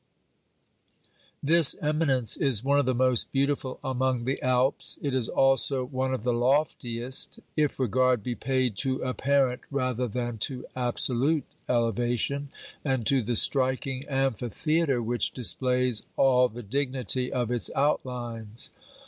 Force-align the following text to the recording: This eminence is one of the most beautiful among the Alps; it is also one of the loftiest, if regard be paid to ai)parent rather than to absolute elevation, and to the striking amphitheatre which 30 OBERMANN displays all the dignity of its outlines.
This 1.43 1.75
eminence 1.79 2.35
is 2.35 2.63
one 2.63 2.79
of 2.79 2.87
the 2.87 2.95
most 2.95 3.31
beautiful 3.31 3.79
among 3.83 4.23
the 4.23 4.41
Alps; 4.41 4.97
it 5.03 5.13
is 5.13 5.29
also 5.29 5.85
one 5.85 6.11
of 6.11 6.23
the 6.23 6.33
loftiest, 6.33 7.37
if 7.55 7.79
regard 7.79 8.23
be 8.23 8.33
paid 8.33 8.75
to 8.77 8.97
ai)parent 9.05 9.59
rather 9.69 10.07
than 10.07 10.39
to 10.39 10.65
absolute 10.75 11.45
elevation, 11.69 12.49
and 12.83 13.05
to 13.05 13.21
the 13.21 13.35
striking 13.35 14.03
amphitheatre 14.07 15.03
which 15.03 15.29
30 15.29 15.29
OBERMANN 15.35 15.39
displays 15.39 16.05
all 16.17 16.49
the 16.49 16.63
dignity 16.63 17.31
of 17.31 17.51
its 17.51 17.69
outlines. 17.75 18.71